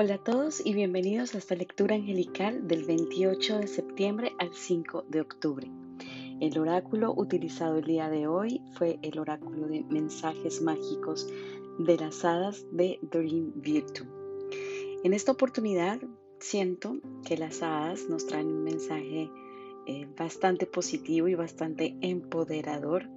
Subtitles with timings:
[0.00, 5.06] Hola a todos y bienvenidos a esta lectura angelical del 28 de septiembre al 5
[5.08, 5.68] de octubre.
[6.40, 11.26] El oráculo utilizado el día de hoy fue el oráculo de mensajes mágicos
[11.80, 14.06] de las hadas de Dream Virtue.
[15.02, 15.98] En esta oportunidad
[16.38, 19.28] siento que las hadas nos traen un mensaje
[19.88, 23.08] eh, bastante positivo y bastante empoderador,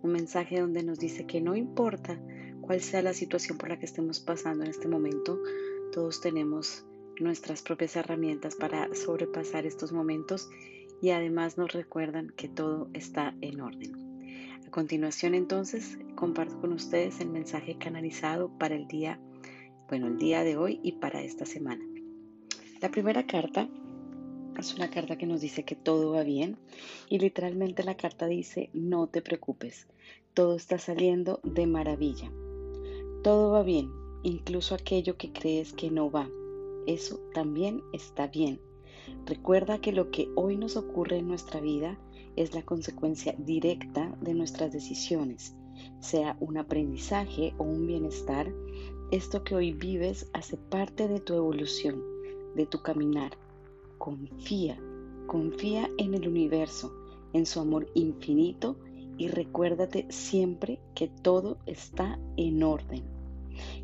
[0.00, 2.20] un mensaje donde nos dice que no importa
[2.60, 5.40] cuál sea la situación por la que estemos pasando en este momento,
[5.92, 6.84] todos tenemos
[7.18, 10.48] nuestras propias herramientas para sobrepasar estos momentos
[11.02, 14.60] y además nos recuerdan que todo está en orden.
[14.66, 19.20] A continuación entonces comparto con ustedes el mensaje canalizado para el día,
[19.88, 21.84] bueno, el día de hoy y para esta semana.
[22.80, 23.68] La primera carta
[24.58, 26.56] es una carta que nos dice que todo va bien
[27.08, 29.88] y literalmente la carta dice no te preocupes,
[30.34, 32.30] todo está saliendo de maravilla.
[33.22, 33.90] Todo va bien,
[34.22, 36.28] incluso aquello que crees que no va.
[36.86, 38.60] Eso también está bien.
[39.26, 41.98] Recuerda que lo que hoy nos ocurre en nuestra vida
[42.36, 45.54] es la consecuencia directa de nuestras decisiones,
[46.00, 48.52] sea un aprendizaje o un bienestar.
[49.10, 52.02] Esto que hoy vives hace parte de tu evolución,
[52.54, 53.32] de tu caminar.
[53.98, 54.80] Confía,
[55.26, 56.94] confía en el universo,
[57.32, 58.76] en su amor infinito
[59.18, 63.19] y recuérdate siempre que todo está en orden.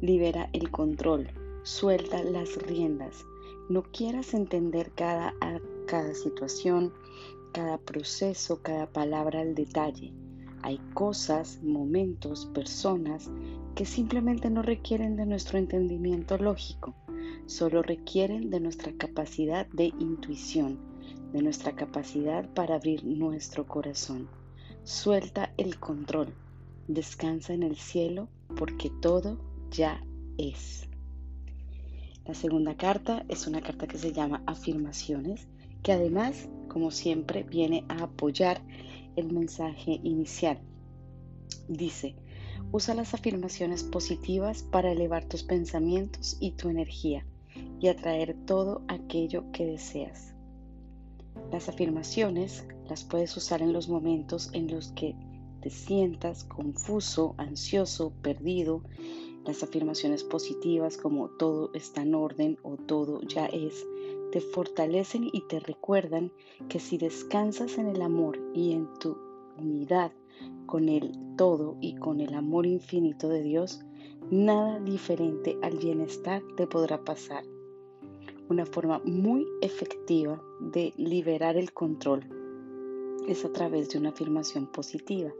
[0.00, 1.28] Libera el control,
[1.62, 3.26] suelta las riendas.
[3.68, 5.34] No quieras entender cada,
[5.86, 6.94] cada situación,
[7.52, 10.14] cada proceso, cada palabra al detalle.
[10.62, 13.30] Hay cosas, momentos, personas
[13.74, 16.94] que simplemente no requieren de nuestro entendimiento lógico,
[17.44, 20.78] solo requieren de nuestra capacidad de intuición,
[21.34, 24.28] de nuestra capacidad para abrir nuestro corazón.
[24.82, 26.32] Suelta el control,
[26.88, 30.04] descansa en el cielo porque todo ya
[30.38, 30.88] es.
[32.26, 35.48] La segunda carta es una carta que se llama afirmaciones,
[35.82, 38.62] que además, como siempre, viene a apoyar
[39.16, 40.60] el mensaje inicial.
[41.68, 42.14] Dice,
[42.72, 47.24] usa las afirmaciones positivas para elevar tus pensamientos y tu energía
[47.80, 50.34] y atraer todo aquello que deseas.
[51.50, 55.16] Las afirmaciones las puedes usar en los momentos en los que
[55.60, 58.82] te sientas confuso, ansioso, perdido
[59.44, 63.86] las afirmaciones positivas como todo está en orden o todo ya es,
[64.32, 66.30] te fortalecen y te recuerdan
[66.68, 69.16] que si descansas en el amor y en tu
[69.58, 70.12] unidad
[70.66, 73.80] con el todo y con el amor infinito de Dios,
[74.30, 77.44] nada diferente al bienestar te podrá pasar.
[78.48, 82.24] Una forma muy efectiva de liberar el control
[83.26, 85.32] es a través de una afirmación positiva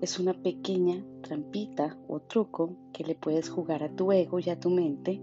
[0.00, 4.60] es una pequeña trampita o truco que le puedes jugar a tu ego y a
[4.60, 5.20] tu mente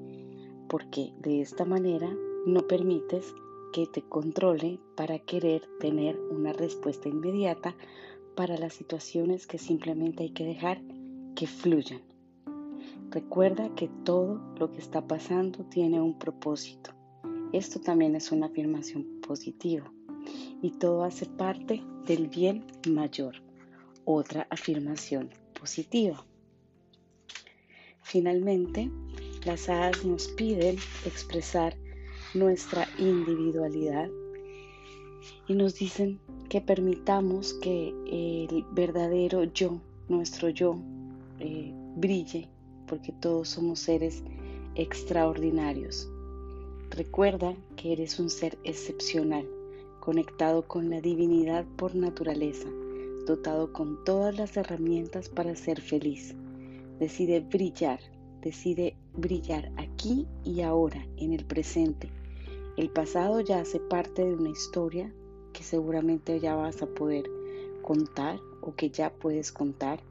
[0.68, 2.12] porque de esta manera
[2.46, 3.34] no permites
[3.72, 7.76] que te controle para querer tener una respuesta inmediata
[8.36, 10.82] para las situaciones que simplemente hay que dejar
[11.36, 12.02] que fluyan.
[13.12, 16.92] Recuerda que todo lo que está pasando tiene un propósito.
[17.52, 19.92] Esto también es una afirmación positiva
[20.62, 23.36] y todo hace parte del bien mayor
[24.06, 26.26] otra afirmación positiva.
[28.02, 28.92] Finalmente,
[29.46, 31.76] las hadas nos piden expresar
[32.34, 34.10] nuestra individualidad
[35.48, 36.20] y nos dicen
[36.50, 40.78] que permitamos que el verdadero yo, nuestro yo,
[41.40, 42.50] eh, brille,
[42.88, 44.24] porque todos somos seres
[44.76, 46.10] extraordinarios.
[46.90, 49.48] Recuerda que eres un ser excepcional,
[50.00, 52.68] conectado con la divinidad por naturaleza
[53.26, 56.36] dotado con todas las herramientas para ser feliz.
[57.00, 58.00] Decide brillar,
[58.42, 62.10] decide brillar aquí y ahora, en el presente.
[62.78, 65.14] El pasado ya hace parte de una historia
[65.54, 67.26] que seguramente ya vas a poder
[67.82, 70.02] contar o que ya puedes contar.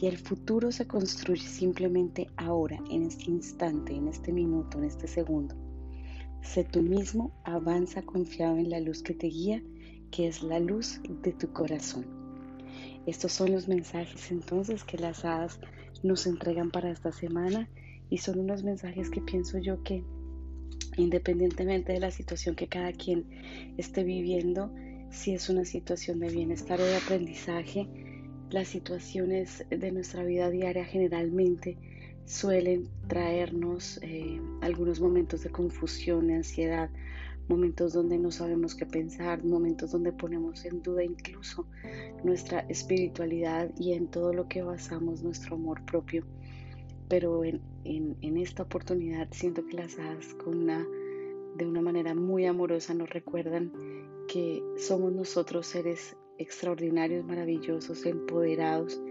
[0.00, 5.06] Y el futuro se construye simplemente ahora, en este instante, en este minuto, en este
[5.06, 5.54] segundo.
[6.42, 9.62] Sé tú mismo, avanza confiado en la luz que te guía,
[10.10, 12.06] que es la luz de tu corazón.
[13.06, 15.58] Estos son los mensajes entonces que las hadas
[16.02, 17.68] nos entregan para esta semana
[18.08, 20.04] y son unos mensajes que pienso yo que
[20.96, 23.24] independientemente de la situación que cada quien
[23.76, 24.72] esté viviendo,
[25.10, 27.88] si es una situación de bienestar o de aprendizaje,
[28.50, 31.78] las situaciones de nuestra vida diaria generalmente
[32.26, 36.90] suelen traernos eh, algunos momentos de confusión, de ansiedad,
[37.50, 41.66] momentos donde no sabemos qué pensar, momentos donde ponemos en duda incluso
[42.22, 46.24] nuestra espiritualidad y en todo lo que basamos nuestro amor propio.
[47.08, 50.86] pero en, esta oportunidad siento que las hadas con una,
[51.56, 53.72] de una manera muy amorosa nos recuerdan
[54.28, 59.02] que somos nosotros seres extraordinarios, maravillosos, empoderados,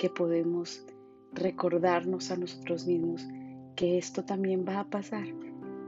[0.00, 0.84] que podemos
[1.32, 3.24] recordarnos a nosotros mismos
[3.76, 5.26] que esto también va a pasar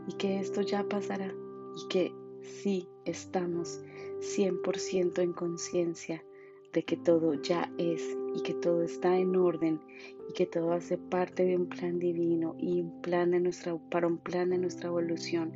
[0.07, 1.35] y que esto ya pasará
[1.77, 3.81] y que sí estamos
[4.21, 6.25] 100% en conciencia
[6.73, 8.03] de que todo ya es
[8.35, 9.81] y que todo está en orden
[10.29, 14.07] y que todo hace parte de un plan divino y un plan de nuestra, para
[14.07, 15.53] un plan de nuestra evolución